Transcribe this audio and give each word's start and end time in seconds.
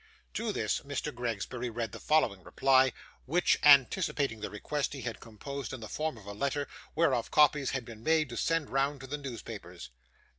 To 0.33 0.51
this, 0.51 0.79
Mr. 0.79 1.13
Gregsbury 1.13 1.69
read 1.69 1.91
the 1.91 1.99
following 1.99 2.41
reply, 2.41 2.91
which, 3.27 3.59
anticipating 3.61 4.39
the 4.39 4.49
request, 4.49 4.93
he 4.93 5.01
had 5.03 5.19
composed 5.19 5.73
in 5.73 5.79
the 5.79 5.87
form 5.87 6.17
of 6.17 6.25
a 6.25 6.33
letter, 6.33 6.67
whereof 6.95 7.29
copies 7.29 7.69
had 7.69 7.85
been 7.85 8.01
made 8.01 8.27
to 8.29 8.35
send 8.35 8.71
round 8.71 9.01
to 9.01 9.05
the 9.07 9.19
newspapers. 9.19 9.91